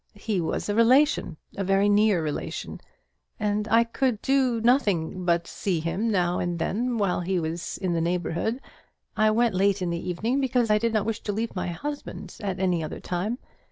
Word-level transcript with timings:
He 0.17 0.41
was 0.41 0.67
a 0.67 0.73
relation, 0.73 1.37
a 1.55 1.63
very 1.63 1.87
near 1.87 2.23
relation, 2.23 2.81
and 3.39 3.67
I 3.67 3.83
could 3.83 4.13
not 4.15 4.21
do 4.23 4.57
otherwise 4.65 4.83
than 5.25 5.41
see 5.45 5.79
him 5.79 6.09
now 6.09 6.39
and 6.39 6.57
then 6.57 6.97
while 6.97 7.21
he 7.21 7.39
was 7.39 7.77
in 7.77 7.93
the 7.93 8.01
neighbourhood. 8.01 8.59
I 9.15 9.29
went 9.29 9.53
late 9.53 9.79
in 9.79 9.91
the 9.91 10.09
evening, 10.09 10.41
because 10.41 10.71
I 10.71 10.79
did 10.79 10.91
not 10.91 11.05
wish 11.05 11.19
to 11.21 11.31
leave 11.31 11.55
my 11.55 11.67
husband 11.67 12.37
at 12.39 12.59
any 12.59 12.83
other 12.83 12.99
time. 12.99 13.37